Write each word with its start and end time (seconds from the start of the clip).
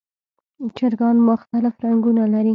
چرګان 0.77 1.15
مختلف 1.29 1.73
رنګونه 1.83 2.23
لري. 2.33 2.49